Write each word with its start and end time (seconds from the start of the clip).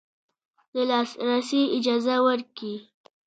د 0.73 0.75
لاسرسي 0.89 1.61
اجازه 1.77 2.15
ورکړي 2.27 2.75